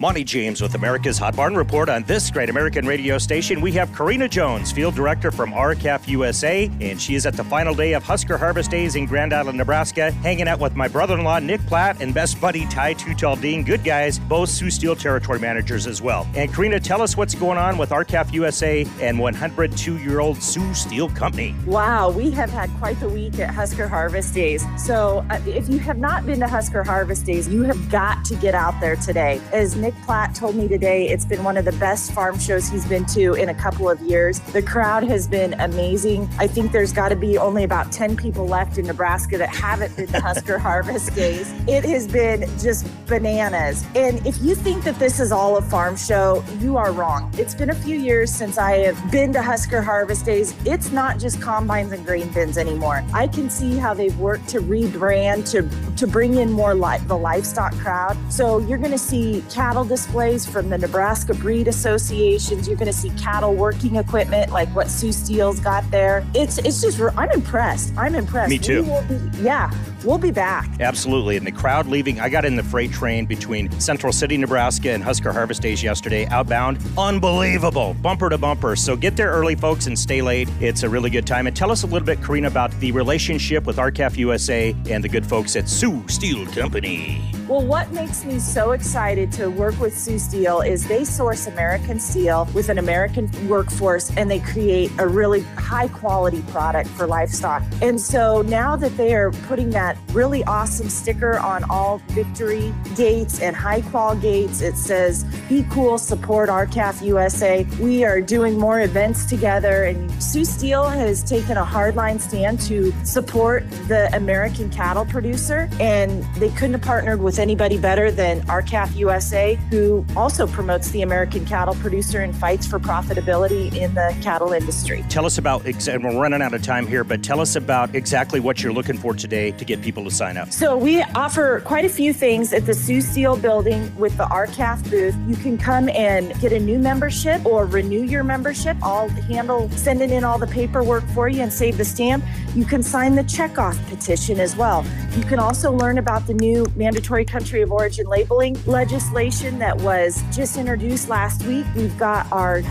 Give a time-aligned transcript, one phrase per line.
[0.00, 3.60] Monte James with America's Hot Barn Report on this great American radio station.
[3.60, 7.74] We have Karina Jones, field director from R-Calf USA, and she is at the final
[7.74, 11.60] day of Husker Harvest Days in Grand Island, Nebraska, hanging out with my brother-in-law Nick
[11.66, 13.62] Platt and best buddy Ty Tutaldine.
[13.62, 16.26] Good guys, both Sioux Steel territory managers as well.
[16.34, 21.54] And Karina, tell us what's going on with R-Calf USA and 102-year-old Sioux Steel Company.
[21.66, 24.64] Wow, we have had quite the week at Husker Harvest Days.
[24.78, 28.34] So uh, if you have not been to Husker Harvest Days, you have got to
[28.36, 29.42] get out there today.
[29.52, 32.86] As Nick Platt told me today, it's been one of the best farm shows he's
[32.86, 34.40] been to in a couple of years.
[34.40, 36.28] The crowd has been amazing.
[36.38, 39.96] I think there's got to be only about 10 people left in Nebraska that haven't
[39.96, 41.52] been to Husker Harvest Days.
[41.66, 43.84] It has been just bananas.
[43.94, 47.32] And if you think that this is all a farm show, you are wrong.
[47.36, 50.54] It's been a few years since I have been to Husker Harvest Days.
[50.64, 53.04] It's not just combines and grain bins anymore.
[53.12, 57.16] I can see how they've worked to rebrand, to, to bring in more li- the
[57.16, 58.16] livestock crowd.
[58.32, 62.66] So you're going to see cattle displays from the Nebraska Breed Associations.
[62.66, 66.24] You're going to see cattle working equipment like what Sioux Steel's got there.
[66.34, 67.92] It's it's just I'm impressed.
[67.96, 68.50] I'm impressed.
[68.50, 68.82] Me too.
[68.82, 69.70] We will be, yeah,
[70.04, 70.68] we'll be back.
[70.80, 71.36] Absolutely.
[71.36, 75.02] And the crowd leaving, I got in the freight train between Central City, Nebraska and
[75.02, 76.78] Husker Harvest Days yesterday, outbound.
[76.96, 77.94] Unbelievable.
[78.02, 78.76] Bumper to bumper.
[78.76, 80.48] So get there early, folks, and stay late.
[80.60, 81.46] It's a really good time.
[81.46, 85.08] And tell us a little bit, Karina, about the relationship with R-Calf USA and the
[85.08, 87.32] good folks at Sioux Steel Company.
[87.50, 91.98] Well, what makes me so excited to work with Sioux Steel is they source American
[91.98, 97.64] steel with an American workforce and they create a really high quality product for livestock.
[97.82, 103.40] And so now that they are putting that really awesome sticker on all victory gates
[103.40, 107.66] and Hi-Qual gates, it says, Be cool, support R-Calf USA.
[107.80, 112.92] We are doing more events together, and Sioux Steel has taken a hardline stand to
[113.04, 118.94] support the American cattle producer, and they couldn't have partnered with anybody better than R-Calf
[118.96, 124.52] USA, who also promotes the American cattle producer and fights for profitability in the cattle
[124.52, 125.04] industry.
[125.08, 128.40] Tell us about, and we're running out of time here, but tell us about exactly
[128.40, 130.52] what you're looking for today to get people to sign up.
[130.52, 134.88] So we offer quite a few things at the Sioux Steel building with the R-Calf
[134.90, 135.16] booth.
[135.26, 138.76] You can come and get a new membership or renew your membership.
[138.82, 142.24] I'll handle sending in all the paperwork for you and save the stamp.
[142.54, 144.84] You can sign the checkoff petition as well.
[145.16, 150.22] You can also learn about the new mandatory country of origin labeling legislation that was
[150.30, 151.66] just introduced last week.
[151.76, 152.62] We've got our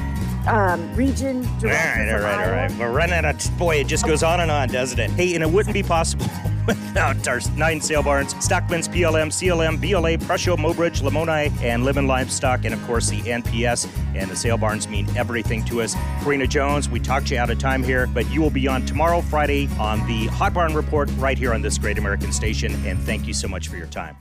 [0.48, 1.46] um, region.
[1.46, 2.72] All right, all right, all right.
[2.78, 5.10] We're running out of, boy, it just goes on and on, doesn't it?
[5.12, 6.26] Hey, and it wouldn't be possible
[6.68, 12.66] without our nine sale barns Stockman's, PLM, CLM, BLA, Prussia, Mobridge, Lamoni, and Living Livestock,
[12.66, 13.90] and of course the NPS.
[14.16, 15.96] And the sale barns mean everything to us.
[16.22, 19.22] Karina Jones, we talked you out of time here, but you will be on tomorrow,
[19.22, 22.74] Friday, on the Hot Barn Report right here on this great American station.
[22.86, 24.20] And thank you so much for your time.